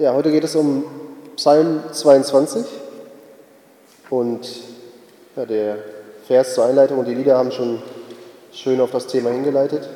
[0.00, 0.84] Ja, heute geht es um
[1.34, 2.64] Psalm 22
[4.10, 4.48] und
[5.34, 5.78] ja, der
[6.24, 7.82] Vers zur Einleitung und die Lieder haben schon
[8.52, 9.88] schön auf das Thema hingeleitet.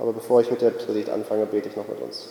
[0.00, 2.30] Aber bevor ich mit der Predigt anfange, bete ich noch mit uns.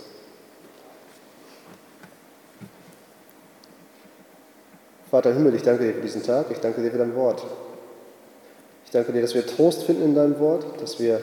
[5.10, 7.42] Vater Himmel, ich danke dir für diesen Tag, ich danke dir für dein Wort.
[8.84, 11.21] Ich danke dir, dass wir Trost finden in deinem Wort, dass wir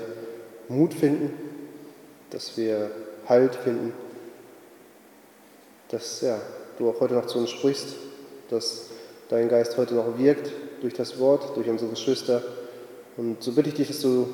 [0.68, 1.34] Mut finden,
[2.30, 2.90] dass wir
[3.28, 3.92] Halt finden
[5.92, 6.40] dass ja,
[6.78, 7.94] du auch heute noch zu uns sprichst,
[8.48, 8.86] dass
[9.28, 12.42] dein Geist heute noch wirkt durch das Wort, durch unsere Geschwister.
[13.16, 14.26] Und so bitte ich dich, dass du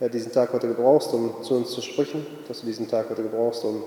[0.00, 3.22] ja, diesen Tag heute gebrauchst, um zu uns zu sprechen, dass du diesen Tag heute
[3.22, 3.82] gebrauchst, um,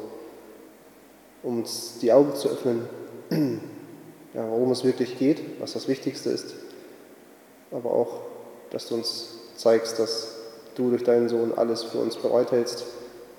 [1.44, 2.90] um uns die Augen zu öffnen,
[4.34, 6.56] ja, worum es wirklich geht, was das Wichtigste ist,
[7.70, 8.22] aber auch,
[8.72, 10.38] dass du uns zeigst, dass
[10.74, 12.86] du durch deinen Sohn alles für uns bereithältst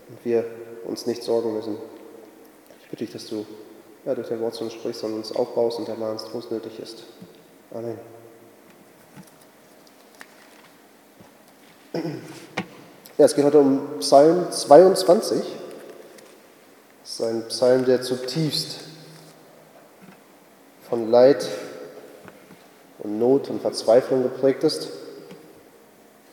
[0.08, 0.44] und wir
[0.84, 1.76] uns nicht sorgen müssen
[2.90, 3.46] bitte ich, dass du
[4.04, 6.78] ja, durch dein Wort zu uns sprichst und uns aufbaust und ermahnst, wo es nötig
[6.80, 7.04] ist.
[7.72, 7.98] Amen.
[13.18, 15.42] Ja, es geht heute um Psalm 22.
[17.02, 18.80] Das ist ein Psalm, der zutiefst
[20.88, 21.46] von Leid
[23.00, 24.88] und Not und Verzweiflung geprägt ist.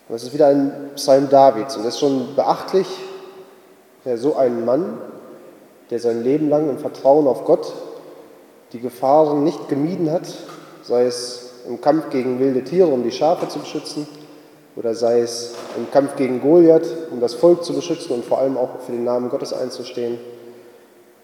[0.07, 2.87] Und es ist wieder ein Psalm Davids und es ist schon beachtlich,
[4.05, 5.01] der so einen Mann
[5.89, 7.73] der sein Leben lang im Vertrauen auf Gott
[8.73, 10.27] die Gefahren nicht gemieden hat,
[10.83, 14.07] sei es im Kampf gegen wilde Tiere, um die Schafe zu beschützen,
[14.75, 18.57] oder sei es im Kampf gegen Goliath, um das Volk zu beschützen und vor allem
[18.57, 20.19] auch für den Namen Gottes einzustehen.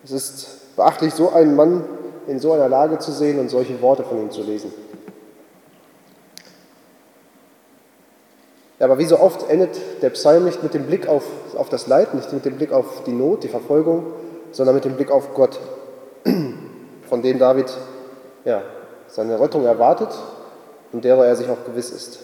[0.04, 1.84] Es ist beachtlich, so einen Mann
[2.28, 4.72] in so einer Lage zu sehen und solche Worte von ihm zu lesen.
[8.84, 11.24] aber wie so oft endet der Psalm nicht mit dem Blick auf,
[11.56, 14.08] auf das Leid, nicht mit dem Blick auf die Not, die Verfolgung,
[14.54, 15.60] sondern mit dem Blick auf Gott,
[17.10, 17.72] von dem David
[18.46, 18.62] ja,
[19.08, 20.10] seine Rettung erwartet
[20.94, 22.20] und derer er sich auch gewiss ist.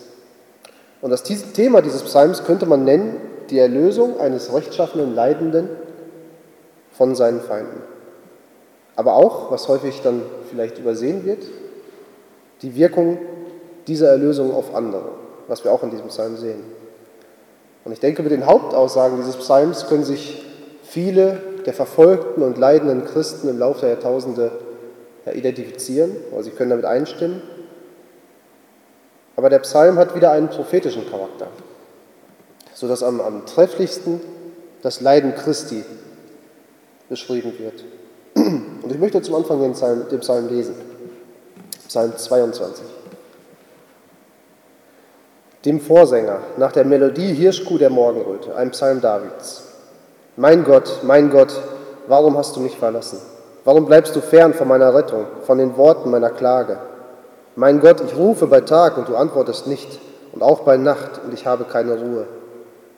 [1.02, 3.20] Und das Thema dieses Psalms könnte man nennen,
[3.50, 5.70] die Erlösung eines rechtschaffenen Leidenden
[6.92, 7.82] von seinen Feinden.
[8.96, 11.44] Aber auch, was häufig dann vielleicht übersehen wird,
[12.62, 13.18] die Wirkung
[13.88, 15.12] dieser Erlösung auf andere,
[15.48, 16.64] was wir auch in diesem Psalm sehen.
[17.86, 20.46] Und ich denke, mit den Hauptaussagen dieses Psalms können sich
[20.84, 24.52] viele der verfolgten und leidenden Christen im Laufe der Jahrtausende
[25.26, 27.42] ja, identifizieren, oder sie können damit einstimmen.
[29.36, 31.48] Aber der Psalm hat wieder einen prophetischen Charakter,
[32.74, 34.20] sodass am, am trefflichsten
[34.82, 35.84] das Leiden Christi
[37.08, 37.84] beschrieben wird.
[38.36, 40.76] Und ich möchte zum Anfang den Psalm, den Psalm lesen,
[41.88, 42.86] Psalm 22.
[45.66, 49.69] Dem Vorsänger nach der Melodie Hirschkuh der Morgenröte, ein Psalm Davids.
[50.40, 51.52] Mein Gott, mein Gott,
[52.08, 53.20] warum hast du mich verlassen?
[53.66, 56.78] Warum bleibst du fern von meiner Rettung, von den Worten meiner Klage?
[57.58, 60.00] Mein Gott, ich rufe bei Tag und du antwortest nicht,
[60.32, 62.26] und auch bei Nacht und ich habe keine Ruhe.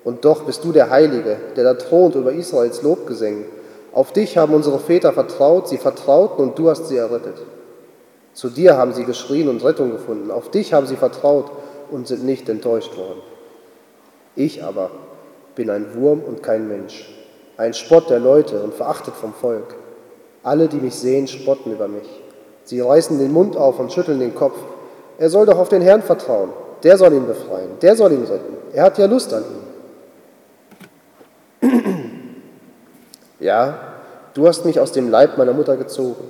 [0.04, 3.46] Und doch bist du der Heilige, der da thront über Israels Lobgesängen.
[3.92, 7.42] Auf dich haben unsere Väter vertraut, sie vertrauten und du hast sie errettet.
[8.36, 10.30] Zu dir haben sie geschrien und Rettung gefunden.
[10.30, 11.50] Auf dich haben sie vertraut
[11.90, 13.24] und sind nicht enttäuscht worden.
[14.36, 14.92] Ich aber
[15.56, 17.18] bin ein Wurm und kein Mensch
[17.62, 19.76] ein Spott der Leute und verachtet vom Volk.
[20.42, 22.10] Alle, die mich sehen, spotten über mich.
[22.64, 24.58] Sie reißen den Mund auf und schütteln den Kopf.
[25.20, 26.50] Er soll doch auf den Herrn vertrauen.
[26.82, 27.70] Der soll ihn befreien.
[27.84, 28.58] Der soll ihn retten.
[28.74, 29.44] Er hat ja Lust an
[31.62, 31.70] ihm.
[33.40, 33.78] ja,
[34.34, 36.24] du hast mich aus dem Leib meiner Mutter gezogen.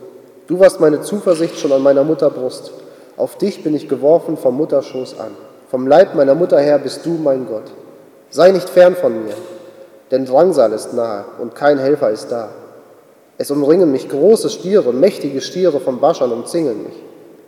[0.47, 2.73] Du warst meine Zuversicht schon an meiner Mutter Brust.
[3.15, 5.31] Auf dich bin ich geworfen vom Mutterschoß an.
[5.69, 7.71] Vom Leib meiner Mutter her bist du mein Gott.
[8.29, 9.35] Sei nicht fern von mir,
[10.11, 12.49] denn Drangsal ist nahe und kein Helfer ist da.
[13.37, 17.01] Es umringen mich große Stiere, mächtige Stiere vom Baschern umzingeln mich.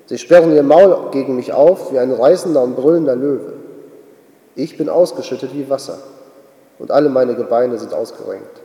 [0.06, 3.54] Sie sperren ihr Maul gegen mich auf wie ein reißender und brüllender Löwe.
[4.56, 5.98] Ich bin ausgeschüttet wie Wasser
[6.80, 8.62] und alle meine Gebeine sind ausgerenkt.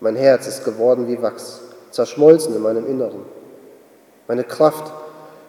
[0.00, 1.60] Mein Herz ist geworden wie Wachs,
[1.90, 3.22] zerschmolzen in meinem Inneren.
[4.28, 4.92] Meine Kraft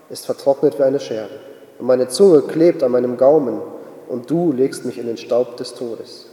[0.09, 1.39] ist vertrocknet wie eine Schere
[1.77, 3.59] und meine Zunge klebt an meinem Gaumen
[4.07, 6.27] und du legst mich in den Staub des Todes.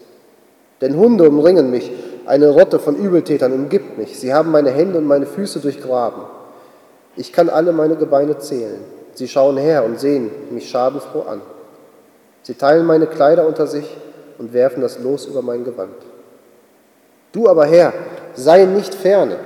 [0.82, 1.90] Denn Hunde umringen mich,
[2.26, 4.18] eine Rotte von Übeltätern umgibt mich.
[4.18, 6.24] Sie haben meine Hände und meine Füße durchgraben.
[7.16, 8.80] Ich kann alle meine Gebeine zählen.
[9.14, 11.40] Sie schauen her und sehen mich schadenfroh an.
[12.42, 13.96] Sie teilen meine Kleider unter sich
[14.38, 15.94] und werfen das Los über mein Gewand.
[17.30, 17.92] Du aber Herr,
[18.34, 19.36] sei nicht ferne.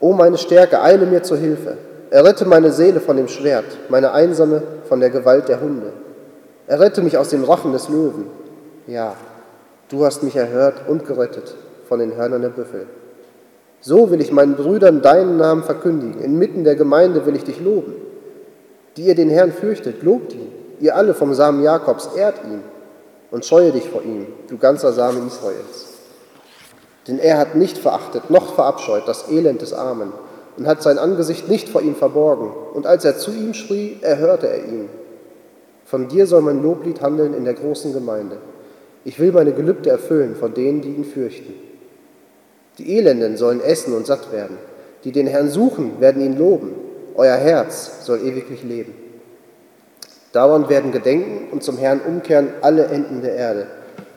[0.00, 1.76] O meine Stärke, eile mir zur Hilfe.
[2.10, 5.92] Errette meine Seele von dem Schwert, meine Einsame von der Gewalt der Hunde.
[6.66, 8.26] Errette mich aus dem Rachen des Löwen.
[8.86, 9.14] Ja,
[9.92, 11.54] Du hast mich erhört und gerettet
[11.86, 12.86] von den Hörnern der Büffel.
[13.82, 16.18] So will ich meinen Brüdern deinen Namen verkündigen.
[16.18, 17.94] Inmitten der Gemeinde will ich dich loben.
[18.96, 20.50] Die ihr den Herrn fürchtet, lobt ihn.
[20.80, 22.62] Ihr alle vom Samen Jakobs, ehrt ihn
[23.30, 25.88] und scheue dich vor ihm, du ganzer Same Israels.
[27.06, 30.14] Denn er hat nicht verachtet noch verabscheut das Elend des Armen
[30.56, 32.50] und hat sein Angesicht nicht vor ihm verborgen.
[32.72, 34.88] Und als er zu ihm schrie, erhörte er ihn.
[35.84, 38.38] Von dir soll mein Loblied handeln in der großen Gemeinde.
[39.04, 41.54] Ich will meine Gelübde erfüllen von denen, die ihn fürchten.
[42.78, 44.56] Die Elenden sollen essen und satt werden.
[45.04, 46.72] Die den Herrn suchen, werden ihn loben.
[47.16, 48.94] Euer Herz soll ewiglich leben.
[50.32, 53.66] Dauernd werden gedenken und zum Herrn umkehren alle Enden der Erde.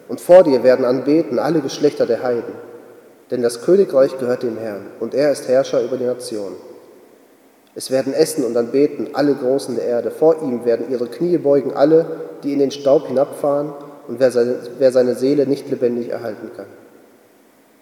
[0.07, 2.53] Und vor dir werden anbeten alle Geschlechter der Heiden.
[3.31, 6.55] Denn das Königreich gehört dem Herrn und er ist Herrscher über die Nationen.
[7.73, 10.11] Es werden essen und anbeten alle Großen der Erde.
[10.11, 12.05] Vor ihm werden ihre Knie beugen alle,
[12.43, 13.73] die in den Staub hinabfahren
[14.07, 16.67] und wer seine, wer seine Seele nicht lebendig erhalten kann.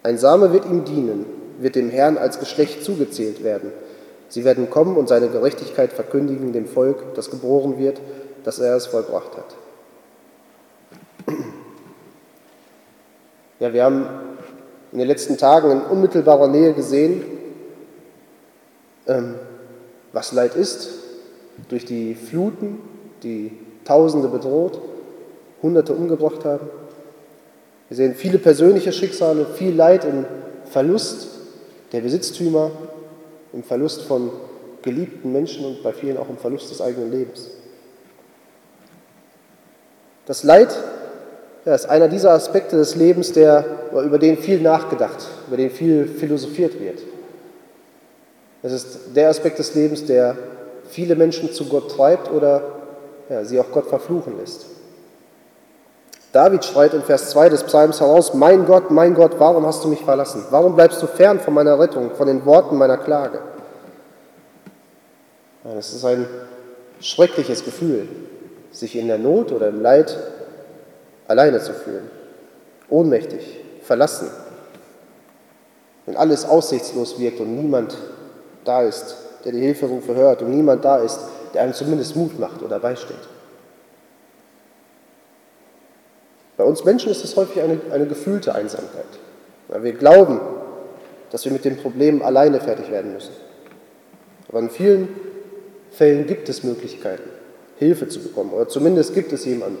[0.02, 1.24] Ein Same wird ihm dienen,
[1.58, 3.72] wird dem Herrn als Geschlecht zugezählt werden.
[4.28, 8.00] Sie werden kommen und seine Gerechtigkeit verkündigen dem Volk, das geboren wird,
[8.42, 9.54] dass er es vollbracht hat.
[13.60, 14.06] Ja, wir haben
[14.92, 17.24] in den letzten Tagen in unmittelbarer Nähe gesehen,
[19.06, 19.36] ähm,
[20.12, 20.90] was Leid ist,
[21.68, 22.80] durch die Fluten,
[23.22, 23.52] die
[23.84, 24.80] Tausende bedroht,
[25.64, 26.68] Hunderte umgebracht haben.
[27.88, 30.26] Wir sehen viele persönliche Schicksale, viel Leid im
[30.66, 31.28] Verlust
[31.92, 32.70] der Besitztümer,
[33.52, 34.30] im Verlust von
[34.82, 37.48] geliebten Menschen und bei vielen auch im Verlust des eigenen Lebens.
[40.26, 40.68] Das Leid
[41.64, 46.06] ja, ist einer dieser Aspekte des Lebens, der, über den viel nachgedacht, über den viel
[46.06, 47.00] philosophiert wird.
[48.62, 50.36] Es ist der Aspekt des Lebens, der
[50.88, 52.62] viele Menschen zu Gott treibt oder
[53.30, 54.66] ja, sie auch Gott verfluchen lässt.
[56.34, 59.88] David schreit in Vers 2 des Psalms heraus, mein Gott, mein Gott, warum hast du
[59.88, 60.44] mich verlassen?
[60.50, 63.38] Warum bleibst du fern von meiner Rettung, von den Worten meiner Klage?
[65.62, 66.26] Das ist ein
[67.00, 68.08] schreckliches Gefühl,
[68.72, 70.18] sich in der Not oder im Leid
[71.28, 72.10] alleine zu fühlen,
[72.88, 74.28] ohnmächtig, verlassen,
[76.04, 77.96] wenn alles aussichtslos wirkt und niemand
[78.64, 79.14] da ist,
[79.44, 81.20] der die Hilferufe hört und niemand da ist,
[81.54, 83.28] der einem zumindest Mut macht oder beisteht.
[86.64, 89.04] Bei uns Menschen ist es häufig eine, eine gefühlte Einsamkeit,
[89.68, 90.40] weil wir glauben,
[91.30, 93.34] dass wir mit dem Problem alleine fertig werden müssen.
[94.48, 95.08] Aber in vielen
[95.90, 97.28] Fällen gibt es Möglichkeiten,
[97.78, 99.76] Hilfe zu bekommen oder zumindest gibt es jemanden,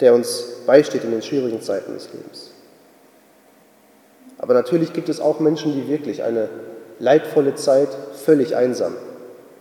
[0.00, 2.52] der uns beisteht in den schwierigen Zeiten des Lebens.
[4.38, 6.48] Aber natürlich gibt es auch Menschen, die wirklich eine
[7.00, 8.94] leidvolle Zeit völlig einsam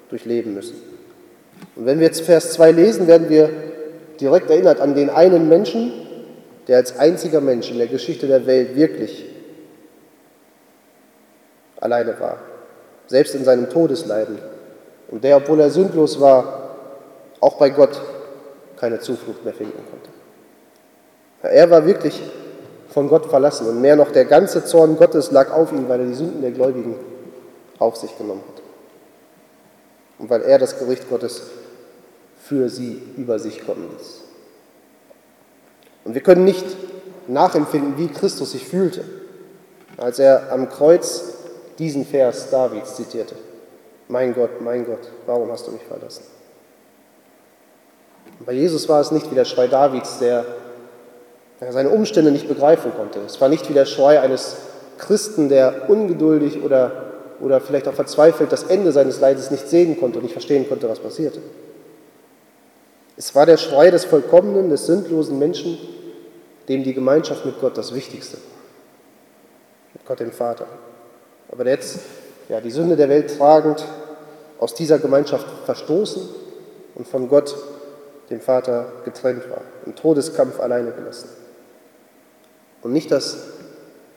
[0.07, 0.77] durchleben müssen.
[1.75, 3.49] Und wenn wir jetzt Vers 2 lesen, werden wir
[4.21, 6.02] direkt erinnert an den einen Menschen,
[6.67, 9.25] der als einziger Mensch in der Geschichte der Welt wirklich
[11.79, 12.37] alleine war,
[13.07, 14.39] selbst in seinem Todesleiden.
[15.09, 16.75] Und der, obwohl er sündlos war,
[17.39, 18.01] auch bei Gott
[18.77, 20.09] keine Zuflucht mehr finden konnte.
[21.43, 22.21] Er war wirklich
[22.89, 26.05] von Gott verlassen und mehr noch der ganze Zorn Gottes lag auf ihm, weil er
[26.05, 26.95] die Sünden der Gläubigen
[27.79, 28.61] auf sich genommen hat.
[30.19, 31.41] Und weil er das Gericht Gottes
[32.37, 34.22] für sie über sich kommen ließ.
[36.05, 36.65] Und wir können nicht
[37.27, 39.03] nachempfinden, wie Christus sich fühlte,
[39.97, 41.33] als er am Kreuz
[41.79, 43.35] diesen Vers Davids zitierte.
[44.07, 46.23] Mein Gott, mein Gott, warum hast du mich verlassen?
[48.45, 50.45] Bei Jesus war es nicht wie der Schrei Davids, der
[51.69, 53.19] seine Umstände nicht begreifen konnte.
[53.25, 54.57] Es war nicht wie der Schrei eines
[54.97, 56.91] Christen, der ungeduldig oder,
[57.39, 60.89] oder vielleicht auch verzweifelt das Ende seines Leides nicht sehen konnte und nicht verstehen konnte,
[60.89, 61.39] was passierte.
[63.15, 65.77] Es war der Schrei des vollkommenen, des sündlosen Menschen,
[66.67, 68.43] dem die Gemeinschaft mit Gott das Wichtigste war.
[69.93, 70.65] Mit Gott dem Vater.
[71.51, 71.99] Aber der jetzt
[72.49, 73.85] ja, die Sünde der Welt tragend,
[74.59, 76.21] aus dieser Gemeinschaft verstoßen
[76.95, 77.55] und von Gott,
[78.29, 81.29] dem Vater, getrennt war, im Todeskampf alleine gelassen.
[82.81, 83.37] Und nicht das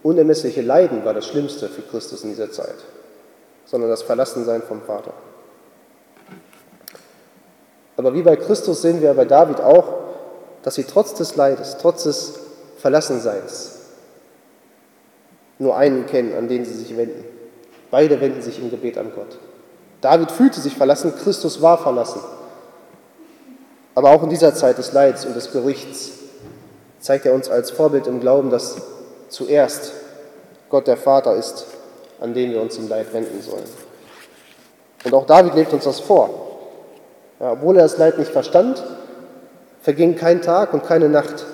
[0.03, 2.77] unermessliche Leiden war das Schlimmste für Christus in dieser Zeit,
[3.65, 5.13] sondern das Verlassensein vom Vater.
[7.97, 9.85] Aber wie bei Christus sehen wir bei David auch,
[10.63, 12.35] dass sie trotz des Leides, trotz des
[12.79, 13.73] Verlassenseins
[15.59, 17.25] nur einen kennen, an den sie sich wenden.
[17.91, 19.39] Beide wenden sich im Gebet an Gott.
[20.01, 22.21] David fühlte sich verlassen, Christus war verlassen.
[23.95, 26.11] Aber auch in dieser Zeit des Leids und des Gerichts
[27.01, 28.77] zeigt er uns als Vorbild im Glauben, dass
[29.29, 29.93] zuerst
[30.69, 31.67] Gott der Vater ist,
[32.21, 33.65] an den wir uns im Leid wenden sollen.
[35.05, 36.46] Und auch David lebt uns das vor.
[37.41, 38.83] Ja, obwohl er das Leid nicht verstand,
[39.81, 41.45] verging kein Tag und keine Nacht,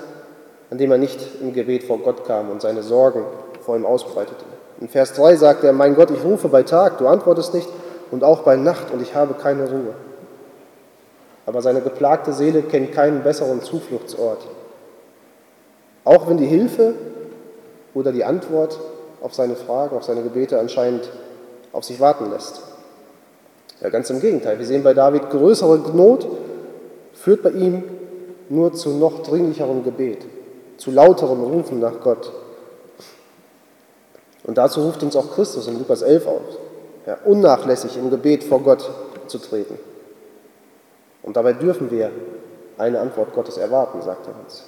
[0.71, 3.25] an dem er nicht im Gebet vor Gott kam und seine Sorgen
[3.61, 4.45] vor ihm ausbreitete.
[4.81, 7.69] In Vers 3 sagt er, mein Gott, ich rufe bei Tag, du antwortest nicht,
[8.11, 9.95] und auch bei Nacht, und ich habe keine Ruhe.
[11.47, 14.47] Aber seine geplagte Seele kennt keinen besseren Zufluchtsort.
[16.05, 16.95] Auch wenn die Hilfe
[17.95, 18.79] oder die Antwort
[19.21, 21.09] auf seine Fragen, auf seine Gebete anscheinend
[21.73, 22.63] auf sich warten lässt.
[23.83, 24.59] Ja, ganz im Gegenteil.
[24.59, 26.29] Wir sehen bei David, größere Not
[27.15, 27.83] führt bei ihm
[28.49, 30.25] nur zu noch dringlicherem Gebet,
[30.77, 32.33] zu lauterem Rufen nach Gott.
[34.45, 36.43] Und dazu ruft uns auch Christus in Lukas 11 auf,
[37.07, 38.89] ja, unnachlässig im Gebet vor Gott
[39.27, 39.79] zu treten.
[41.23, 42.11] Und dabei dürfen wir
[42.79, 44.65] eine Antwort Gottes erwarten, sagt er uns.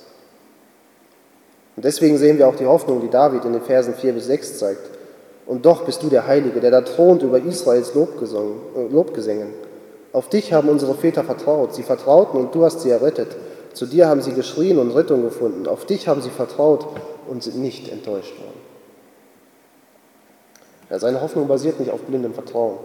[1.77, 4.59] Und deswegen sehen wir auch die Hoffnung, die David in den Versen 4 bis 6
[4.59, 4.94] zeigt.
[5.47, 9.49] Und doch bist du der Heilige, der da thront über Israels äh, Lobgesängen.
[10.13, 11.75] Auf dich haben unsere Väter vertraut.
[11.75, 13.37] Sie vertrauten und du hast sie errettet.
[13.75, 15.67] Zu dir haben sie geschrien und Rettung gefunden.
[15.67, 16.87] Auf dich haben sie vertraut
[17.29, 18.61] und sind nicht enttäuscht worden.
[20.91, 22.79] Ja, seine Hoffnung basiert nicht auf blindem Vertrauen.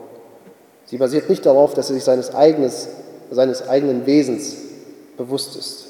[0.86, 2.89] Sie basiert nicht darauf, dass er sich seines, eigenes,
[3.30, 4.58] seines eigenen Wesens
[5.18, 5.86] bewusst ist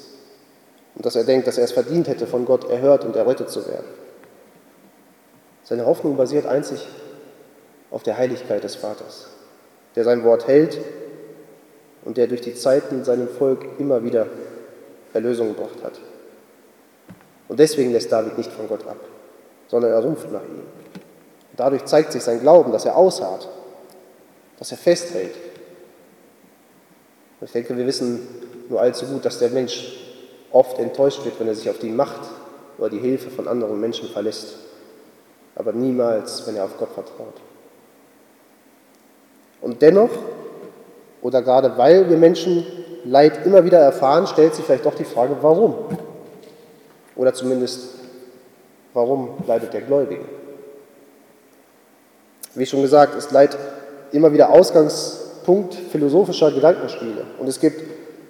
[0.94, 3.66] und dass er denkt, dass er es verdient hätte, von Gott erhört und errettet zu
[3.66, 3.86] werden.
[5.70, 6.84] Seine Hoffnung basiert einzig
[7.92, 9.28] auf der Heiligkeit des Vaters,
[9.94, 10.76] der sein Wort hält
[12.04, 14.26] und der durch die Zeiten seinem Volk immer wieder
[15.14, 15.92] Erlösung gebracht hat.
[17.46, 18.96] Und deswegen lässt David nicht von Gott ab,
[19.68, 20.58] sondern er ruft nach ihm.
[20.58, 23.48] Und dadurch zeigt sich sein Glauben, dass er ausharrt,
[24.58, 25.36] dass er festhält.
[27.38, 28.26] Und ich denke, wir wissen
[28.68, 30.00] nur allzu gut, dass der Mensch
[30.50, 32.28] oft enttäuscht wird, wenn er sich auf die Macht
[32.76, 34.56] oder die Hilfe von anderen Menschen verlässt,
[35.54, 37.34] aber niemals, wenn er auf Gott vertraut.
[39.60, 40.10] Und dennoch,
[41.22, 42.64] oder gerade weil wir Menschen
[43.04, 45.74] Leid immer wieder erfahren, stellt sich vielleicht doch die Frage, warum?
[47.16, 47.94] Oder zumindest,
[48.94, 50.24] warum leidet der Gläubige?
[52.54, 53.56] Wie schon gesagt, ist Leid
[54.12, 57.24] immer wieder Ausgangspunkt philosophischer Gedankenspiele.
[57.38, 57.82] Und es gibt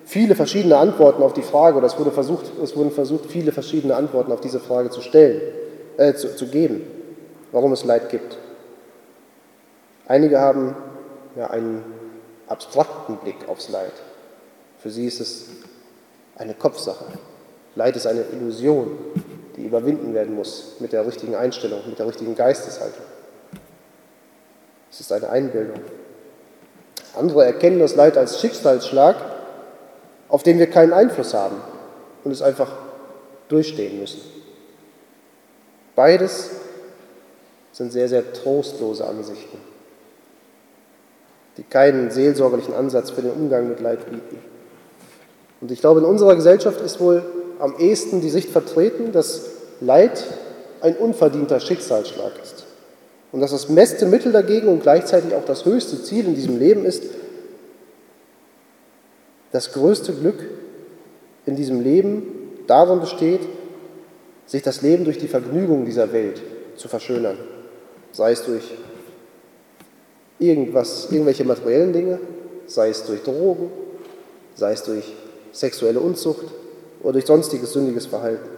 [0.05, 3.95] viele verschiedene Antworten auf die Frage, oder es, wurde versucht, es wurden versucht, viele verschiedene
[3.95, 5.41] Antworten auf diese Frage zu stellen,
[5.97, 6.83] äh, zu, zu geben,
[7.53, 8.39] warum es Leid gibt.
[10.07, 10.75] Einige haben
[11.37, 11.85] ja, einen
[12.49, 13.93] abstrakten Blick aufs Leid.
[14.79, 15.47] Für sie ist es
[16.37, 17.05] eine Kopfsache.
[17.77, 18.99] Leid ist eine Illusion,
[19.57, 23.05] die überwinden werden muss mit der richtigen Einstellung, mit der richtigen Geisteshaltung.
[24.91, 25.81] Es ist eine Einbildung.
[27.17, 29.17] Andere erkennen das Leid als Schicksalsschlag,
[30.29, 31.57] auf den wir keinen Einfluss haben
[32.25, 32.73] und es einfach
[33.49, 34.21] durchstehen müssen.
[35.95, 36.51] Beides
[37.73, 39.59] sind sehr, sehr trostlose Ansichten,
[41.57, 44.39] die keinen seelsorgerlichen Ansatz für den Umgang mit Leid bieten.
[45.61, 47.23] Und ich glaube, in unserer Gesellschaft ist wohl
[47.59, 49.43] am ehesten die Sicht vertreten, dass
[49.81, 50.25] Leid
[50.81, 52.65] ein unverdienter Schicksalsschlag ist.
[53.33, 56.85] Und dass das beste Mittel dagegen und gleichzeitig auch das höchste Ziel in diesem Leben
[56.85, 57.05] ist,
[59.53, 60.47] das größte Glück
[61.47, 62.23] in diesem Leben
[62.67, 63.41] darin besteht,
[64.47, 66.41] sich das Leben durch die Vergnügung dieser Welt
[66.77, 67.37] zu verschönern.
[68.13, 68.65] Sei es durch
[70.39, 72.19] irgendwas, irgendwelche materiellen Dinge,
[72.67, 73.71] sei es durch Drogen,
[74.55, 75.05] sei es durch
[75.53, 76.47] sexuelle Unzucht
[77.03, 78.49] oder durch sonstiges sündiges Verhalten.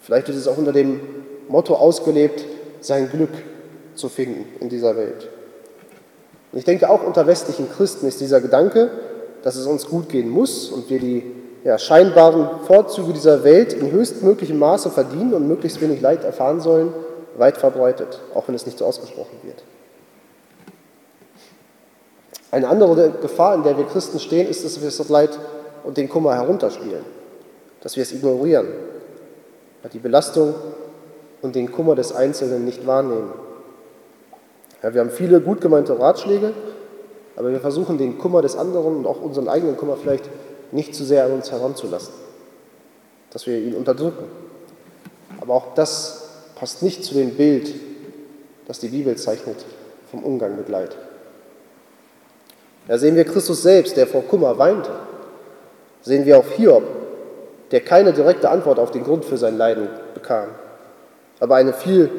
[0.00, 1.00] Vielleicht wird es auch unter dem
[1.48, 2.44] Motto ausgelebt,
[2.80, 3.30] sein Glück
[3.94, 5.30] zu finden in dieser Welt.
[6.52, 8.90] Und ich denke, auch unter westlichen Christen ist dieser Gedanke,
[9.42, 11.24] dass es uns gut gehen muss und wir die
[11.64, 16.92] ja, scheinbaren Vorzüge dieser Welt in höchstmöglichem Maße verdienen und möglichst wenig Leid erfahren sollen,
[17.36, 19.64] weit verbreitet, auch wenn es nicht so ausgesprochen wird.
[22.50, 25.38] Eine andere Gefahr, in der wir Christen stehen, ist, dass wir das Leid
[25.82, 27.04] und den Kummer herunterspielen,
[27.80, 28.68] dass wir es ignorieren,
[29.92, 30.54] die Belastung
[31.42, 33.32] und den Kummer des Einzelnen nicht wahrnehmen.
[34.82, 36.52] Ja, wir haben viele gut gemeinte Ratschläge,
[37.36, 40.28] aber wir versuchen den Kummer des anderen und auch unseren eigenen Kummer vielleicht
[40.74, 42.12] nicht zu sehr an uns heranzulassen,
[43.30, 44.24] dass wir ihn unterdrücken.
[45.40, 47.72] Aber auch das passt nicht zu dem Bild,
[48.66, 49.64] das die Bibel zeichnet
[50.10, 50.96] vom Umgang mit Leid.
[52.88, 54.90] Da sehen wir Christus selbst, der vor Kummer weinte.
[56.02, 56.82] Sehen wir auch Hiob,
[57.70, 60.48] der keine direkte Antwort auf den Grund für sein Leiden bekam,
[61.40, 62.10] aber eine viel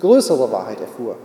[0.00, 1.16] größere Wahrheit erfuhr.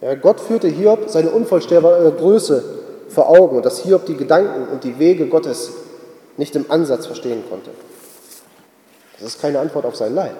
[0.00, 2.62] Ja, Gott führte Hiob seine unvollstellbare Größe
[3.08, 5.72] vor Augen dass Hiob die Gedanken und die Wege Gottes
[6.36, 7.70] nicht im Ansatz verstehen konnte.
[9.18, 10.36] Das ist keine Antwort auf sein Leid.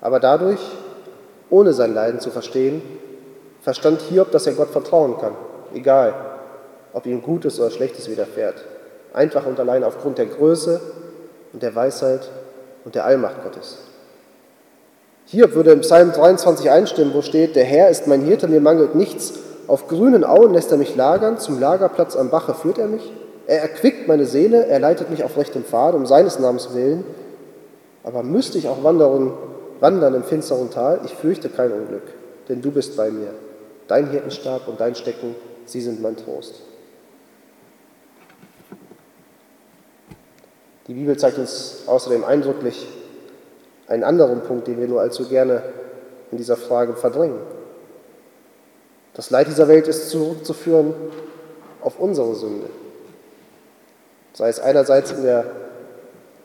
[0.00, 0.60] Aber dadurch,
[1.50, 2.82] ohne sein Leiden zu verstehen,
[3.62, 5.34] verstand Hiob, dass er Gott vertrauen kann,
[5.72, 6.14] egal
[6.92, 8.64] ob ihm Gutes oder Schlechtes widerfährt.
[9.12, 10.80] Einfach und allein aufgrund der Größe
[11.52, 12.28] und der Weisheit
[12.84, 13.78] und der Allmacht Gottes.
[15.26, 18.94] Hier würde im Psalm 23 einstimmen, wo steht, der Herr ist mein Hirte, mir mangelt
[18.94, 19.32] nichts.
[19.66, 23.12] Auf grünen Auen lässt er mich lagern, zum Lagerplatz am Bache führt er mich.
[23.46, 27.04] Er erquickt meine Seele, er leitet mich auf rechtem Pfad, um seines Namens willen.
[28.02, 29.32] Aber müsste ich auch wandern,
[29.80, 32.02] wandern im finsteren Tal, ich fürchte kein Unglück,
[32.48, 33.30] denn du bist bei mir.
[33.88, 35.34] Dein Hirtenstab und dein Stecken,
[35.66, 36.62] sie sind mein Trost.
[40.86, 42.86] Die Bibel zeigt uns außerdem eindrücklich
[43.86, 45.62] einen anderen Punkt, den wir nur allzu gerne
[46.30, 47.38] in dieser Frage verdrängen.
[49.14, 50.92] Das Leid dieser Welt ist zurückzuführen
[51.80, 52.66] auf unsere Sünde.
[54.32, 55.44] Sei es einerseits in der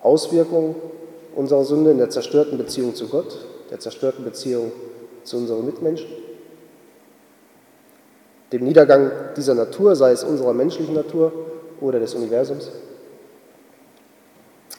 [0.02, 0.76] Auswirkung
[1.36, 3.38] unserer Sünde, in der zerstörten Beziehung zu Gott,
[3.72, 4.72] der zerstörten Beziehung
[5.24, 6.08] zu unseren Mitmenschen,
[8.52, 11.32] dem Niedergang dieser Natur, sei es unserer menschlichen Natur
[11.82, 12.70] oder des Universums,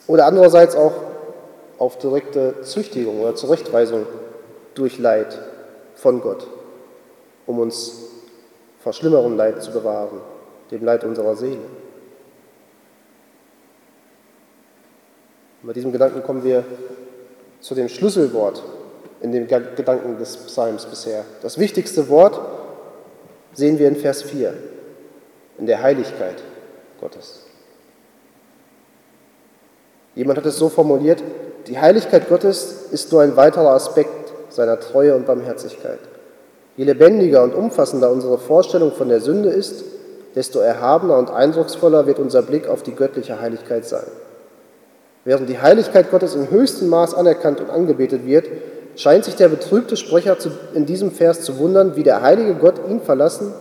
[0.07, 0.93] oder andererseits auch
[1.79, 4.07] auf direkte Züchtigung oder Zurechtweisung
[4.75, 5.39] durch Leid
[5.95, 6.47] von Gott,
[7.51, 7.93] um uns
[8.79, 10.21] vor schlimmerem Leid zu bewahren,
[10.71, 11.59] dem Leid unserer Seele.
[15.63, 16.65] Und bei diesem Gedanken kommen wir
[17.61, 18.63] zu dem Schlüsselwort
[19.21, 21.25] in dem Gedanken des Psalms bisher.
[21.43, 22.41] Das wichtigste Wort
[23.53, 24.55] sehen wir in Vers 4,
[25.59, 26.43] in der Heiligkeit
[27.01, 27.45] Gottes.
[30.15, 31.23] Jemand hat es so formuliert,
[31.67, 35.99] die Heiligkeit Gottes ist nur ein weiterer Aspekt seiner Treue und Barmherzigkeit.
[36.77, 39.85] Je lebendiger und umfassender unsere Vorstellung von der Sünde ist,
[40.35, 44.07] desto erhabener und eindrucksvoller wird unser Blick auf die göttliche Heiligkeit sein.
[45.25, 48.47] Während die Heiligkeit Gottes im höchsten Maß anerkannt und angebetet wird,
[48.97, 50.37] scheint sich der betrübte Sprecher
[50.75, 53.53] in diesem Vers zu wundern, wie der heilige Gott ihn verlassen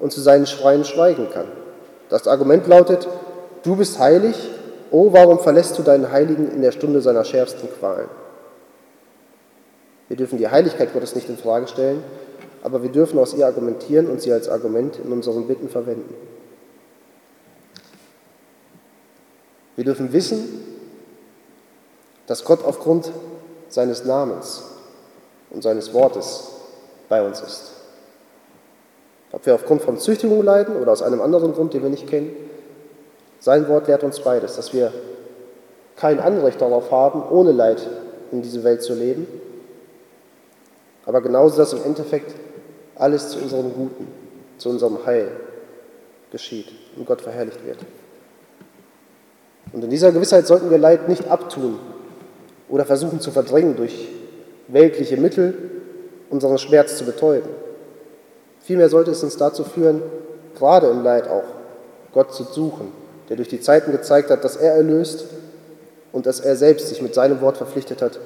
[0.00, 1.46] und zu seinen Schreien schweigen kann.
[2.08, 3.08] Das Argument lautet,
[3.62, 4.50] du bist heilig,
[4.90, 8.08] oh, warum verlässt du deinen Heiligen in der Stunde seiner schärfsten Qualen?
[10.08, 12.02] Wir dürfen die Heiligkeit Gottes nicht in Frage stellen,
[12.64, 16.14] aber wir dürfen aus ihr argumentieren und sie als Argument in unseren Bitten verwenden.
[19.76, 20.64] Wir dürfen wissen,
[22.26, 23.12] dass Gott aufgrund
[23.68, 24.62] seines Namens
[25.50, 26.52] und seines Wortes
[27.10, 27.72] bei uns ist.
[29.30, 32.34] Ob wir aufgrund von Züchtigung leiden oder aus einem anderen Grund, den wir nicht kennen,
[33.40, 34.90] sein Wort lehrt uns beides, dass wir
[35.96, 37.86] kein Anrecht darauf haben, ohne Leid
[38.32, 39.26] in diese Welt zu leben,
[41.04, 42.34] aber genauso, dass im Endeffekt
[42.96, 44.08] alles zu unserem Guten,
[44.58, 45.30] zu unserem Heil
[46.30, 47.78] geschieht und Gott verherrlicht wird.
[49.72, 51.78] Und in dieser Gewissheit sollten wir Leid nicht abtun
[52.68, 54.08] oder versuchen zu verdrängen durch
[54.68, 55.54] weltliche Mittel,
[56.30, 57.50] unseren Schmerz zu betäuben.
[58.60, 60.02] Vielmehr sollte es uns dazu führen,
[60.56, 61.44] gerade im Leid auch
[62.12, 62.92] Gott zu suchen,
[63.28, 65.26] der durch die Zeiten gezeigt hat, dass er erlöst
[66.12, 68.18] und dass er selbst sich mit seinem Wort verpflichtet hat,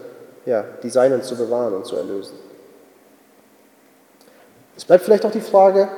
[0.47, 2.35] ja, die Seinen zu bewahren und zu erlösen.
[4.79, 5.89] Es bleibt vielleicht auch die Frage,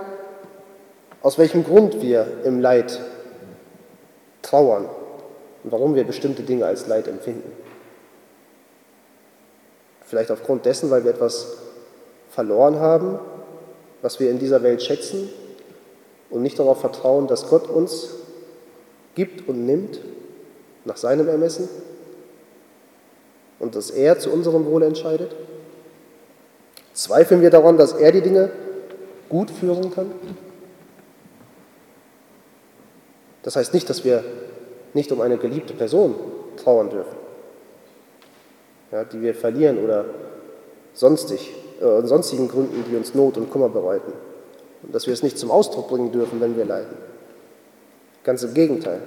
[1.21, 2.99] aus welchem Grund wir im Leid
[4.41, 4.87] trauern
[5.63, 7.53] und warum wir bestimmte Dinge als Leid empfinden.
[10.07, 11.59] Vielleicht aufgrund dessen, weil wir etwas
[12.31, 13.19] verloren haben,
[14.01, 15.29] was wir in dieser Welt schätzen
[16.31, 18.15] und nicht darauf vertrauen, dass Gott uns
[19.15, 20.01] gibt und nimmt
[20.87, 21.69] nach seinem Ermessen
[23.59, 25.37] und dass er zu unserem Wohle entscheidet?
[26.95, 28.51] Zweifeln wir daran, dass er die Dinge
[29.31, 30.13] gut führen kann?
[33.43, 34.23] Das heißt nicht, dass wir
[34.93, 36.15] nicht um eine geliebte Person
[36.57, 37.21] trauern dürfen
[38.93, 40.05] ja, die wir verlieren oder
[40.95, 44.13] sonstig, äh, sonstigen Gründen, die uns Not und Kummer bereiten.
[44.83, 46.97] Und dass wir es nicht zum Ausdruck bringen dürfen, wenn wir leiden.
[48.25, 49.03] Ganz im Gegenteil.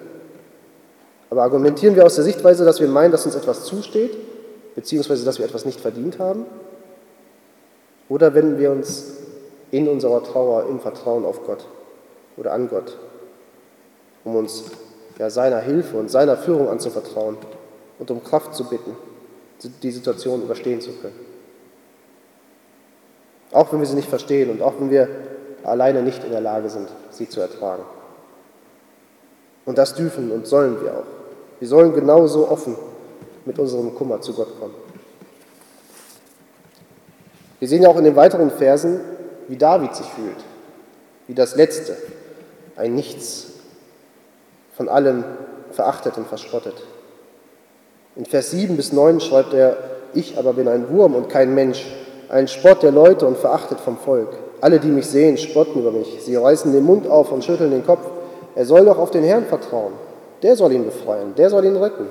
[1.30, 4.16] Aber argumentieren wir aus der Sichtweise, dass wir meinen, dass uns etwas zusteht,
[4.76, 6.46] beziehungsweise dass wir etwas nicht verdient haben?
[8.08, 9.18] Oder wenden wir uns
[9.74, 11.66] in unserer Trauer im Vertrauen auf Gott
[12.38, 12.96] oder an Gott,
[14.24, 14.66] um uns
[15.18, 17.38] ja, seiner Hilfe und seiner Führung anzuvertrauen
[17.98, 18.96] und um Kraft zu bitten?
[19.82, 21.18] die Situation überstehen zu können.
[23.54, 25.08] Auch wenn wir sie nicht verstehen und auch wenn wir
[25.64, 27.84] alleine nicht in der Lage sind, sie zu ertragen.
[29.66, 31.06] Und das dürfen und sollen wir auch.
[31.60, 32.76] Wir sollen genauso offen
[33.46, 34.74] mit unserem Kummer zu Gott kommen.
[37.60, 39.00] Wir sehen ja auch in den weiteren Versen,
[39.48, 40.38] wie David sich fühlt,
[41.28, 41.96] wie das Letzte,
[42.76, 43.48] ein Nichts,
[44.76, 45.24] von allem
[45.72, 46.76] verachtet und verspottet.
[48.16, 49.78] In Vers 7 bis 9 schreibt er,
[50.14, 51.86] ich aber bin ein Wurm und kein Mensch,
[52.30, 54.30] ein Spott der Leute und verachtet vom Volk.
[54.62, 56.20] Alle, die mich sehen, spotten über mich.
[56.22, 58.06] Sie reißen den Mund auf und schütteln den Kopf.
[58.56, 59.94] Er soll doch auf den Herrn vertrauen.
[60.42, 62.08] Der soll ihn befreien, der soll ihn retten.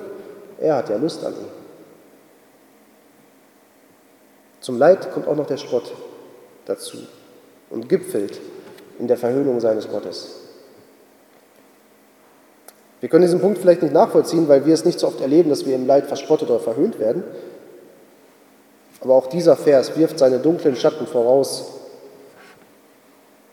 [0.58, 1.48] Er hat ja Lust an ihm.
[4.60, 5.92] Zum Leid kommt auch noch der Spott
[6.66, 6.98] dazu
[7.72, 8.38] und gipfelt
[8.98, 10.36] in der Verhöhnung seines Gottes.
[13.00, 15.66] Wir können diesen Punkt vielleicht nicht nachvollziehen, weil wir es nicht so oft erleben, dass
[15.66, 17.24] wir im Leid verspottet oder verhöhnt werden.
[19.00, 21.72] Aber auch dieser Vers wirft seine dunklen Schatten voraus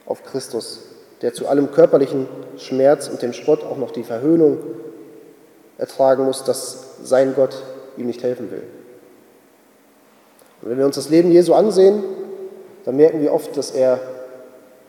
[0.06, 0.82] auf Christus,
[1.24, 2.28] der zu allem körperlichen
[2.58, 4.60] Schmerz und dem Spott auch noch die Verhöhnung
[5.80, 7.64] ertragen muss, dass sein Gott
[7.98, 8.64] ihm nicht helfen will.
[10.62, 12.04] Und wenn wir uns das Leben Jesu ansehen,
[12.86, 14.00] dann merken wir oft, dass er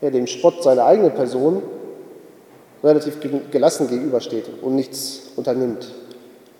[0.01, 1.61] ja, dem Spott seiner eigenen Person
[2.83, 3.19] relativ
[3.51, 5.93] gelassen gegenübersteht und nichts unternimmt,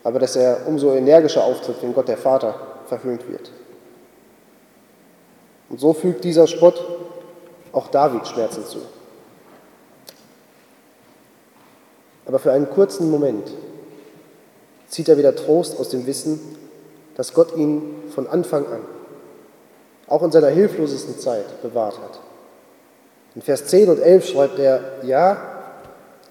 [0.04, 3.52] aber dass er umso energischer auftritt, wenn Gott der Vater verhöhnt wird.
[5.70, 6.84] Und so fügt dieser Spott
[7.72, 8.80] auch David Schmerzen zu.
[12.26, 13.52] Aber für einen kurzen Moment
[14.88, 16.39] zieht er wieder Trost aus dem Wissen,
[17.15, 18.82] dass Gott ihn von Anfang an,
[20.12, 22.19] auch in seiner hilflosesten Zeit, bewahrt hat.
[23.34, 25.38] In Vers 10 und 11 schreibt er, ja,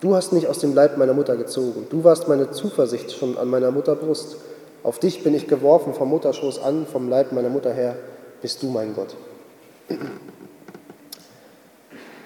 [0.01, 3.49] du hast mich aus dem Leib meiner Mutter gezogen, du warst meine Zuversicht schon an
[3.49, 4.37] meiner Mutter Brust.
[4.83, 7.97] Auf dich bin ich geworfen vom Mutterschoß an, vom Leib meiner Mutter her,
[8.43, 9.17] bist du mein Gott.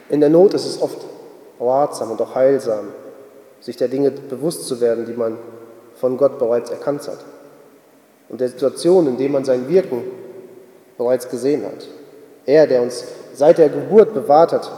[0.09, 0.99] In der Not ist es oft
[1.61, 2.89] ratsam und auch heilsam,
[3.61, 5.39] sich der Dinge bewusst zu werden, die man
[5.95, 7.19] von Gott bereits erkannt hat
[8.29, 10.03] und der Situation, in der man sein Wirken
[10.99, 11.89] bereits gesehen hat.
[12.47, 14.71] Er, der uns seit der Geburt bewahrt hat,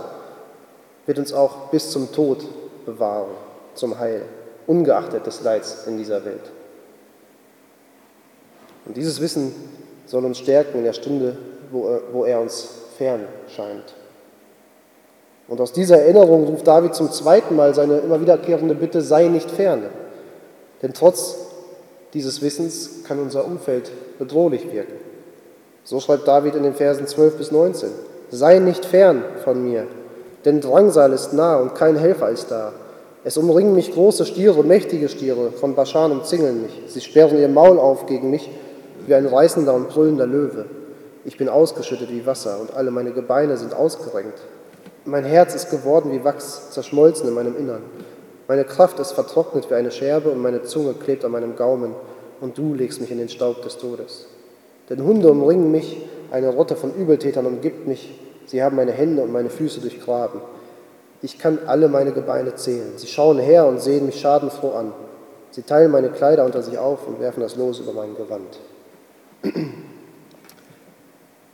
[1.06, 2.44] wird uns auch bis zum Tod
[2.84, 3.30] bewahren,
[3.74, 4.22] zum Heil,
[4.66, 6.50] ungeachtet des Leids in dieser Welt.
[8.86, 9.54] Und dieses Wissen
[10.06, 11.36] soll uns stärken in der Stunde,
[11.70, 13.94] wo er, wo er uns fern scheint.
[15.48, 19.50] Und aus dieser Erinnerung ruft David zum zweiten Mal seine immer wiederkehrende Bitte, sei nicht
[19.50, 19.90] ferne.
[20.82, 21.36] Denn trotz
[22.14, 24.94] dieses Wissens kann unser Umfeld bedrohlich wirken.
[25.86, 27.88] So schreibt David in den Versen 12 bis 19.
[28.32, 29.86] Sei nicht fern von mir,
[30.44, 32.72] denn Drangsal ist nah und kein Helfer ist da.
[33.22, 36.82] Es umringen mich große Stiere, mächtige Stiere, von Baschan umzingeln mich.
[36.88, 38.50] Sie sperren ihr Maul auf gegen mich,
[39.06, 40.64] wie ein reißender und brüllender Löwe.
[41.24, 44.40] Ich bin ausgeschüttet wie Wasser und alle meine Gebeine sind ausgerenkt.
[45.04, 47.82] Mein Herz ist geworden wie Wachs, zerschmolzen in meinem Innern.
[48.48, 51.94] Meine Kraft ist vertrocknet wie eine Scherbe und meine Zunge klebt an meinem Gaumen
[52.40, 54.26] und du legst mich in den Staub des Todes.
[54.88, 55.96] Denn Hunde umringen mich,
[56.30, 60.40] eine Rotte von Übeltätern umgibt mich, sie haben meine Hände und meine Füße durchgraben.
[61.22, 62.92] Ich kann alle meine Gebeine zählen.
[62.96, 64.92] Sie schauen her und sehen mich schadenfroh an.
[65.50, 68.58] Sie teilen meine Kleider unter sich auf und werfen das Los über mein Gewand.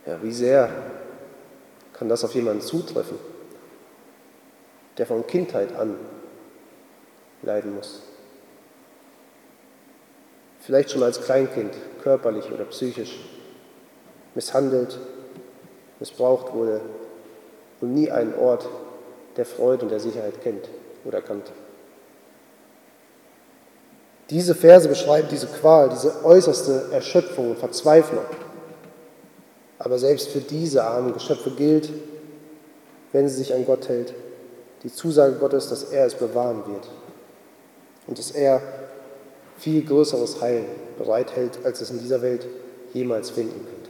[0.05, 0.69] Ja, wie sehr
[1.93, 3.17] kann das auf jemanden zutreffen,
[4.97, 5.95] der von Kindheit an
[7.41, 8.01] leiden muss?
[10.59, 13.17] Vielleicht schon als Kleinkind, körperlich oder psychisch,
[14.35, 14.99] misshandelt,
[15.99, 16.81] missbraucht wurde
[17.79, 18.67] und nie einen Ort
[19.37, 20.67] der Freude und der Sicherheit kennt
[21.05, 21.51] oder kannte.
[24.29, 28.25] Diese Verse beschreiben diese Qual, diese äußerste Erschöpfung und Verzweiflung.
[29.79, 31.89] Aber selbst für diese armen Geschöpfe gilt,
[33.11, 34.13] wenn sie sich an Gott hält,
[34.83, 36.87] die Zusage Gottes, dass er es bewahren wird
[38.07, 38.61] und dass er
[39.57, 40.65] viel größeres Heil
[40.97, 42.45] bereithält, als es in dieser Welt
[42.93, 43.89] jemals finden könnte.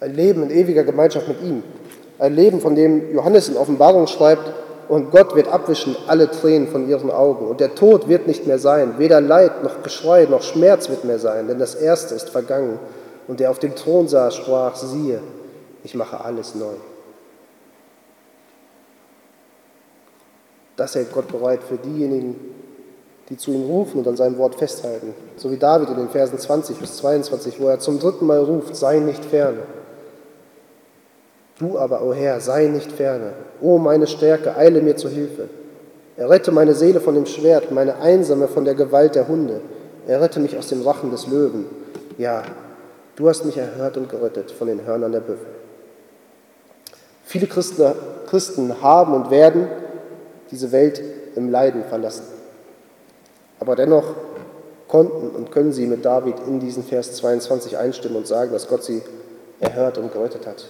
[0.00, 1.62] Ein Leben in ewiger Gemeinschaft mit ihm,
[2.18, 4.52] ein Leben, von dem Johannes in Offenbarung schreibt,
[4.88, 7.46] und Gott wird abwischen alle Tränen von ihren Augen.
[7.46, 8.98] Und der Tod wird nicht mehr sein.
[8.98, 12.78] Weder Leid noch Geschrei noch Schmerz wird mehr sein, denn das Erste ist vergangen.
[13.26, 15.20] Und der auf dem Thron saß, sprach, siehe,
[15.82, 16.74] ich mache alles neu.
[20.76, 22.36] Das hält Gott bereit für diejenigen,
[23.28, 25.14] die zu ihm rufen und an seinem Wort festhalten.
[25.36, 28.76] So wie David in den Versen 20 bis 22, wo er zum dritten Mal ruft,
[28.76, 29.62] sei nicht ferne.
[31.58, 33.32] Du aber, o oh Herr, sei nicht ferne.
[33.60, 35.48] O meine Stärke, eile mir zu Hilfe.
[36.16, 39.60] Errette meine Seele von dem Schwert, meine Einsame von der Gewalt der Hunde.
[40.06, 41.66] Errette mich aus dem Rachen des Löwen.
[42.18, 42.42] Ja,
[43.16, 45.46] du hast mich erhört und gerettet von den Hörnern der Büffel.
[47.24, 49.66] Viele Christen haben und werden
[50.50, 51.02] diese Welt
[51.34, 52.35] im Leiden verlassen.
[53.60, 54.14] Aber dennoch
[54.88, 58.84] konnten und können sie mit David in diesen Vers 22 einstimmen und sagen, dass Gott
[58.84, 59.02] sie
[59.60, 60.64] erhört und gerettet hat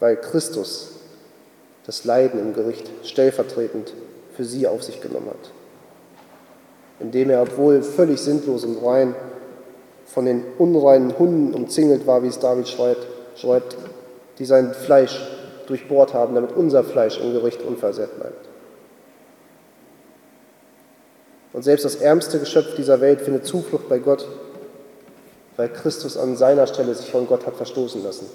[0.00, 0.92] weil Christus
[1.86, 3.94] das Leiden im Gericht stellvertretend
[4.36, 5.50] für sie auf sich genommen hat.
[7.00, 9.14] Indem er, obwohl völlig sinnlos und rein,
[10.06, 13.06] von den unreinen Hunden umzingelt war, wie es David schreibt,
[13.36, 13.76] schreibt,
[14.38, 15.20] die sein Fleisch
[15.66, 18.47] durchbohrt haben, damit unser Fleisch im Gericht unversehrt bleibt.
[21.58, 24.28] Und selbst das ärmste Geschöpf dieser Welt findet Zuflucht bei Gott,
[25.56, 28.26] weil Christus an seiner Stelle sich von Gott hat verstoßen lassen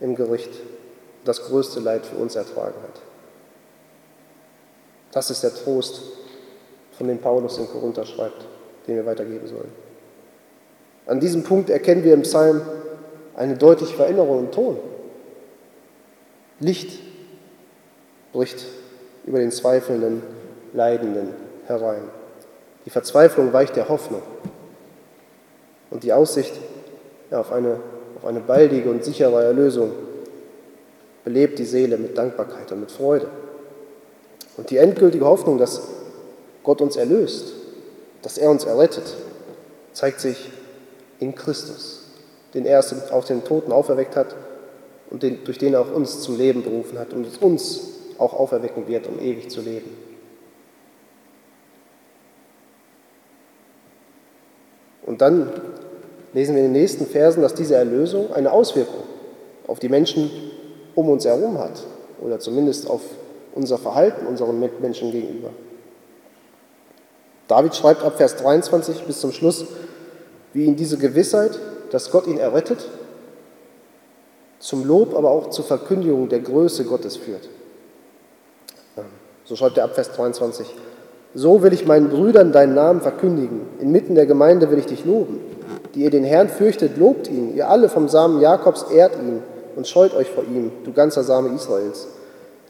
[0.00, 0.50] im Gericht,
[1.24, 3.02] das größte Leid für uns ertragen hat.
[5.12, 6.02] Das ist der Trost,
[6.98, 8.44] von dem Paulus in Korinther schreibt,
[8.88, 9.70] den wir weitergeben sollen.
[11.06, 12.62] An diesem Punkt erkennen wir im Psalm
[13.36, 14.76] eine deutliche Veränderung im Ton.
[16.58, 16.98] Licht
[18.32, 18.66] bricht
[19.24, 20.24] über den zweifelnden,
[20.74, 21.28] Leidenden
[21.68, 22.10] herein.
[22.90, 24.20] Die Verzweiflung weicht der Hoffnung.
[25.90, 26.52] Und die Aussicht
[27.30, 27.78] ja, auf, eine,
[28.16, 29.92] auf eine baldige und sichere Erlösung
[31.22, 33.28] belebt die Seele mit Dankbarkeit und mit Freude.
[34.56, 35.82] Und die endgültige Hoffnung, dass
[36.64, 37.52] Gott uns erlöst,
[38.22, 39.14] dass er uns errettet,
[39.92, 40.50] zeigt sich
[41.20, 42.06] in Christus,
[42.54, 44.34] den er aus den Toten auferweckt hat
[45.10, 47.82] und den, durch den er auch uns zum Leben berufen hat und uns
[48.18, 49.99] auch auferwecken wird, um ewig zu leben.
[55.10, 55.50] Und dann
[56.34, 59.02] lesen wir in den nächsten Versen, dass diese Erlösung eine Auswirkung
[59.66, 60.30] auf die Menschen
[60.94, 61.82] um uns herum hat
[62.20, 63.00] oder zumindest auf
[63.56, 65.50] unser Verhalten unseren Mitmenschen gegenüber.
[67.48, 69.64] David schreibt ab Vers 23 bis zum Schluss,
[70.52, 71.58] wie ihn diese Gewissheit,
[71.90, 72.88] dass Gott ihn errettet,
[74.60, 77.48] zum Lob, aber auch zur Verkündigung der Größe Gottes führt.
[79.44, 80.68] So schreibt er ab Vers 23.
[81.34, 83.60] So will ich meinen Brüdern deinen Namen verkündigen.
[83.78, 85.40] Inmitten der Gemeinde will ich dich loben.
[85.94, 87.54] Die ihr den Herrn fürchtet, lobt ihn.
[87.54, 89.42] Ihr alle vom Samen Jakobs ehrt ihn
[89.76, 92.08] und scheut euch vor ihm, du ganzer Same Israels.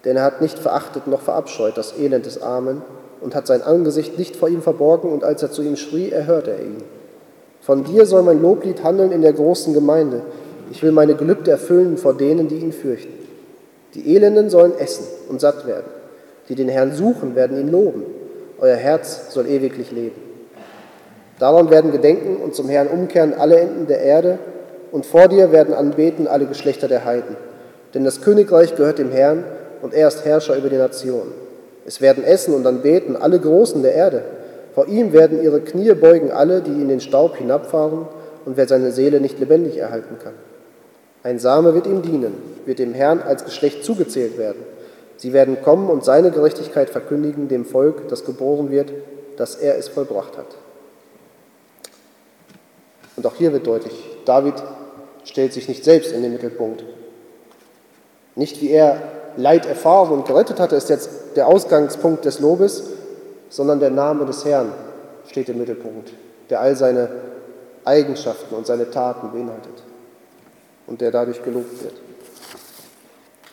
[0.05, 2.83] Denn er hat nicht verachtet noch verabscheut das Elend des Armen
[3.21, 6.53] und hat sein Angesicht nicht vor ihm verborgen, und als er zu ihm schrie, erhörte
[6.53, 6.83] er ihn.
[7.61, 10.23] Von dir soll mein Loblied handeln in der großen Gemeinde.
[10.71, 13.13] Ich will meine Gelübde erfüllen vor denen, die ihn fürchten.
[13.95, 15.91] Die Elenden sollen essen und satt werden.
[16.49, 18.05] Die den Herrn suchen, werden ihn loben.
[18.61, 20.21] Euer Herz soll ewiglich leben.
[21.39, 24.39] Daran werden gedenken und zum Herrn umkehren alle Enden der Erde,
[24.93, 27.37] und vor dir werden anbeten alle Geschlechter der Heiden.
[27.95, 29.45] Denn das Königreich gehört dem Herrn,
[29.81, 31.33] und er ist Herrscher über die Nationen.
[31.87, 34.23] Es werden essen und anbeten alle Großen der Erde.
[34.75, 38.07] Vor ihm werden ihre Knie beugen alle, die in den Staub hinabfahren,
[38.45, 40.35] und wer seine Seele nicht lebendig erhalten kann.
[41.23, 42.35] Ein Same wird ihm dienen,
[42.67, 44.63] wird dem Herrn als Geschlecht zugezählt werden.
[45.21, 48.91] Sie werden kommen und seine Gerechtigkeit verkündigen dem Volk, das geboren wird,
[49.37, 50.47] dass er es vollbracht hat.
[53.17, 53.93] Und auch hier wird deutlich,
[54.25, 54.55] David
[55.25, 56.85] stellt sich nicht selbst in den Mittelpunkt.
[58.35, 59.03] Nicht wie er
[59.37, 62.85] Leid erfahren und gerettet hatte, ist jetzt der Ausgangspunkt des Lobes,
[63.51, 64.73] sondern der Name des Herrn
[65.27, 66.15] steht im Mittelpunkt,
[66.49, 67.11] der all seine
[67.85, 69.83] Eigenschaften und seine Taten beinhaltet
[70.87, 72.01] und der dadurch gelobt wird.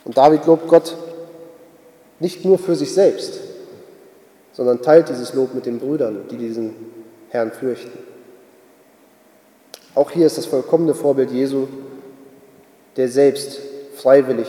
[0.06, 0.96] Und David lobt Gott
[2.20, 3.40] nicht nur für sich selbst,
[4.54, 6.74] sondern teilt dieses Lob mit den Brüdern, die diesen
[7.30, 7.98] Herrn fürchten.
[9.94, 11.68] Auch hier ist das vollkommene Vorbild Jesu,
[12.96, 13.60] der selbst
[13.96, 14.48] freiwillig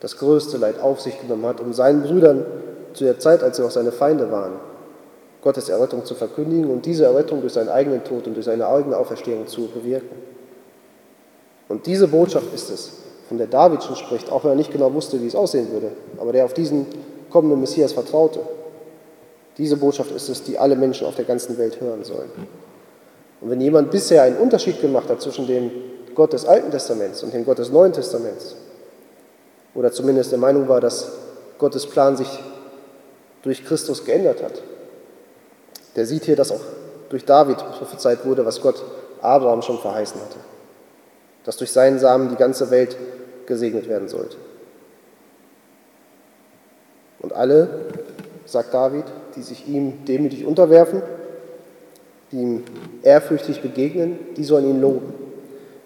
[0.00, 2.44] das größte Leid auf sich genommen hat, um seinen Brüdern
[2.92, 4.54] zu der Zeit, als sie noch seine Feinde waren,
[5.42, 8.96] Gottes Errettung zu verkündigen und diese Errettung durch seinen eigenen Tod und durch seine eigene
[8.96, 10.16] Auferstehung zu bewirken.
[11.68, 12.92] Und diese Botschaft ist es,
[13.28, 15.92] von der David schon spricht, auch wenn er nicht genau wusste, wie es aussehen würde,
[16.18, 16.86] aber der auf diesen
[17.30, 18.40] kommenden Messias vertraute.
[19.58, 22.30] Diese Botschaft ist es, die alle Menschen auf der ganzen Welt hören sollen.
[23.40, 25.70] Und wenn jemand bisher einen Unterschied gemacht hat zwischen dem
[26.14, 28.56] Gott des Alten Testaments und dem Gott des Neuen Testaments,
[29.74, 31.10] oder zumindest der Meinung war, dass
[31.58, 32.28] Gottes Plan sich
[33.42, 34.62] durch Christus geändert hat.
[35.96, 36.60] Der sieht hier, dass auch
[37.10, 38.82] durch David prophezeit wurde, was Gott
[39.20, 40.36] Abraham schon verheißen hatte,
[41.44, 42.96] dass durch seinen Samen die ganze Welt
[43.46, 44.36] gesegnet werden sollte.
[47.20, 47.68] Und alle,
[48.46, 49.04] sagt David,
[49.36, 51.02] die sich ihm demütig unterwerfen,
[52.30, 52.64] die ihm
[53.02, 55.12] ehrfürchtig begegnen, die sollen ihn loben.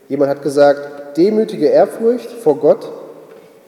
[0.08, 2.90] Jemand hat gesagt, demütige Ehrfurcht vor Gott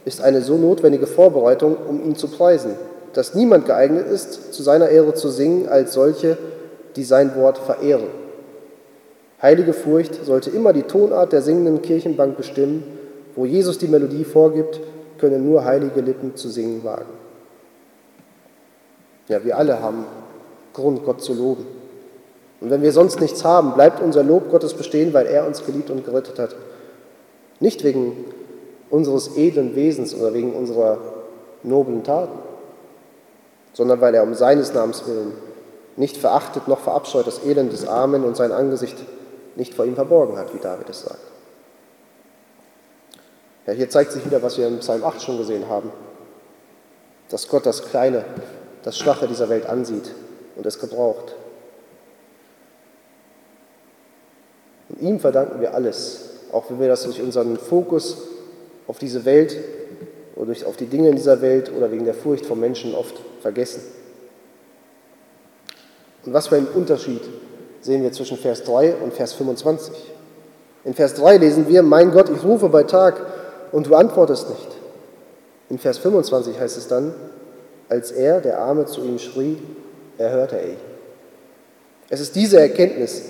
[0.05, 2.75] ist eine so notwendige Vorbereitung, um ihn zu preisen,
[3.13, 6.39] dass niemand geeignet ist, zu seiner Ehre zu singen, als solche,
[6.97, 8.20] die sein Wort verehren.
[9.43, 12.83] Heilige Furcht sollte immer die Tonart der singenden Kirchenbank bestimmen.
[13.37, 14.81] Wo Jesus die Melodie vorgibt,
[15.19, 17.13] können nur heilige Lippen zu singen wagen.
[19.29, 20.05] Ja, wir alle haben
[20.75, 21.67] Grund, Gott zu loben.
[22.61, 25.91] Und wenn wir sonst nichts haben, bleibt unser Lob Gottes bestehen, weil er uns geliebt
[25.91, 26.57] und gerettet hat.
[27.61, 28.25] Nicht wegen
[28.91, 30.99] unseres edlen Wesens oder wegen unserer
[31.63, 32.39] noblen Taten,
[33.73, 35.33] sondern weil er um seines Namens willen
[35.97, 38.97] nicht verachtet noch verabscheut das Elend des Armen und sein Angesicht
[39.57, 41.31] nicht vor ihm verborgen hat, wie David es sagt.
[43.67, 45.93] Ja, hier zeigt sich wieder, was wir im Psalm 8 schon gesehen haben,
[47.29, 48.25] dass Gott das Kleine,
[48.83, 50.11] das Schwache dieser Welt ansieht
[50.57, 51.35] und es gebraucht.
[54.89, 58.19] Und ihm verdanken wir alles, auch wenn wir das durch unseren Fokus
[58.87, 59.57] auf diese Welt
[60.35, 63.15] oder durch, auf die Dinge in dieser Welt oder wegen der Furcht vor Menschen oft
[63.41, 63.83] vergessen.
[66.25, 67.23] Und was für einen Unterschied
[67.81, 69.95] sehen wir zwischen Vers 3 und Vers 25.
[70.85, 73.21] In Vers 3 lesen wir, mein Gott, ich rufe bei Tag
[73.73, 74.69] und du antwortest nicht.
[75.69, 77.15] In Vers 25 heißt es dann,
[77.89, 79.59] als er, der Arme, zu ihm schrie,
[80.19, 80.77] erhörte er ihn.
[82.09, 83.23] Es ist diese Erkenntnis,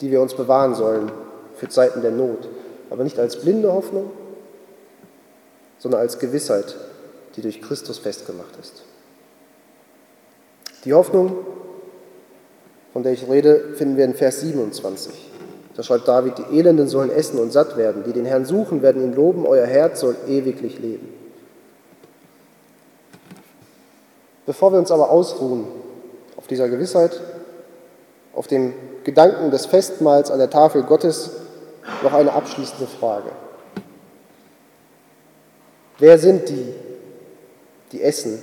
[0.00, 1.10] die wir uns bewahren sollen
[1.56, 2.48] für Zeiten der Not,
[2.90, 4.10] aber nicht als blinde Hoffnung,
[5.78, 6.76] sondern als Gewissheit,
[7.36, 8.82] die durch Christus festgemacht ist.
[10.84, 11.36] Die Hoffnung,
[12.92, 15.30] von der ich rede, finden wir in Vers 27.
[15.74, 19.02] Da schreibt David, die Elenden sollen essen und satt werden, die den Herrn suchen, werden
[19.02, 21.12] ihn loben, euer Herz soll ewiglich leben.
[24.44, 25.66] Bevor wir uns aber ausruhen
[26.36, 27.20] auf dieser Gewissheit,
[28.34, 28.74] auf dem
[29.04, 31.30] Gedanken des Festmahls an der Tafel Gottes,
[32.02, 33.30] noch eine abschließende Frage.
[35.98, 36.74] Wer sind die,
[37.92, 38.42] die essen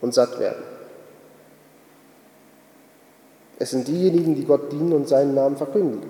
[0.00, 0.62] und satt werden?
[3.58, 6.08] Es sind diejenigen, die Gott dienen und seinen Namen verkündigen,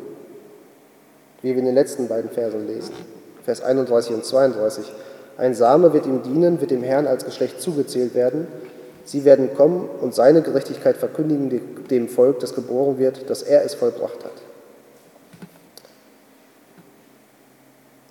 [1.43, 2.93] wie wir in den letzten beiden Versen lesen,
[3.45, 4.93] Vers 31 und 32.
[5.39, 8.49] Ein Same wird ihm dienen, wird dem Herrn als Geschlecht zugezählt werden.
[9.05, 13.75] Sie werden kommen und seine Gerechtigkeit verkündigen dem Volk, das geboren wird, dass er es
[13.75, 14.33] vollbracht hat.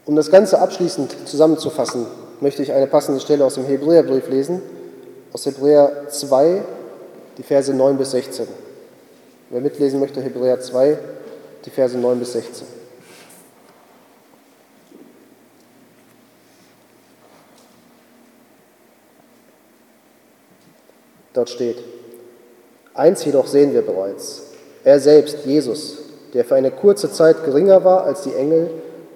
[0.06, 2.06] Um das Ganze abschließend zusammenzufassen,
[2.40, 4.62] möchte ich eine passende Stelle aus dem Hebräerbrief lesen,
[5.34, 6.62] aus Hebräer 2,
[7.38, 8.48] die Verse 9 bis 16.
[9.50, 10.98] Wer mitlesen möchte, Hebräer 2,
[11.66, 12.66] die Verse 9 bis 16.
[21.34, 21.78] Dort steht,
[22.94, 24.44] eins jedoch sehen wir bereits,
[24.84, 25.98] er selbst, Jesus,
[26.34, 28.70] der für eine kurze Zeit geringer war als die Engel,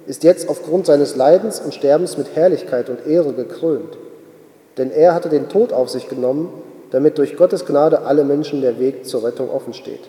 [0.06, 3.98] ist jetzt aufgrund seines Leidens und Sterbens mit Herrlichkeit und Ehre gekrönt.
[4.78, 6.50] Denn er hatte den Tod auf sich genommen,
[6.92, 10.02] damit durch Gottes Gnade alle Menschen der Weg zur Rettung offen steht.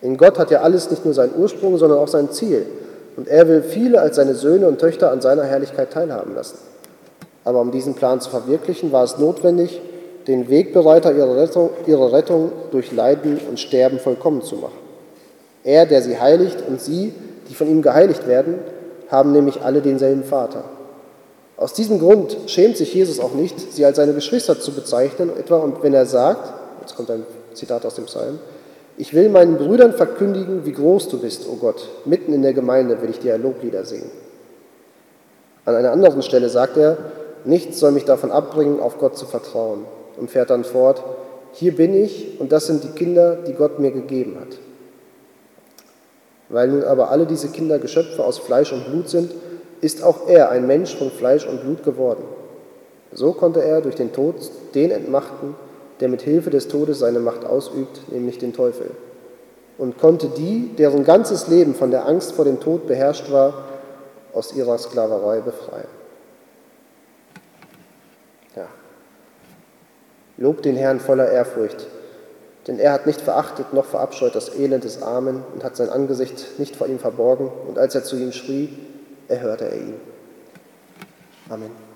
[0.00, 2.66] In Gott hat ja alles nicht nur seinen Ursprung, sondern auch sein Ziel.
[3.16, 6.58] Und er will viele als seine Söhne und Töchter an seiner Herrlichkeit teilhaben lassen.
[7.44, 9.80] Aber um diesen Plan zu verwirklichen, war es notwendig,
[10.28, 14.76] den Wegbereiter ihrer Rettung, ihrer Rettung durch Leiden und Sterben vollkommen zu machen.
[15.64, 17.12] Er, der sie heiligt und sie,
[17.48, 18.58] die von ihm geheiligt werden,
[19.10, 20.64] haben nämlich alle denselben Vater.
[21.56, 25.56] Aus diesem Grund schämt sich Jesus auch nicht, sie als seine Geschwister zu bezeichnen, etwa
[25.56, 28.38] und wenn er sagt, jetzt kommt ein Zitat aus dem Psalm,
[28.98, 32.52] ich will meinen Brüdern verkündigen, wie groß du bist, o oh Gott, mitten in der
[32.52, 34.10] Gemeinde will ich dir Loblieder singen.
[35.64, 36.98] An einer anderen Stelle sagt er,
[37.44, 39.84] nichts soll mich davon abbringen, auf Gott zu vertrauen
[40.18, 41.02] und fährt dann fort,
[41.52, 44.58] hier bin ich und das sind die Kinder, die Gott mir gegeben hat.
[46.48, 49.32] Weil nun aber alle diese Kinder Geschöpfe aus Fleisch und Blut sind,
[49.80, 52.24] ist auch er ein Mensch von Fleisch und Blut geworden.
[53.12, 54.34] So konnte er durch den Tod
[54.74, 55.54] den entmachten,
[56.00, 58.90] der mit Hilfe des Todes seine Macht ausübt, nämlich den Teufel,
[59.78, 63.64] und konnte die, deren ganzes Leben von der Angst vor dem Tod beherrscht war,
[64.32, 65.98] aus ihrer Sklaverei befreien.
[70.38, 71.88] Lob den Herrn voller Ehrfurcht,
[72.68, 76.58] denn er hat nicht verachtet noch verabscheut das Elend des Armen und hat sein Angesicht
[76.58, 77.50] nicht vor ihm verborgen.
[77.66, 78.78] Und als er zu ihm schrie,
[79.26, 79.94] erhörte er ihn.
[81.48, 81.87] Amen.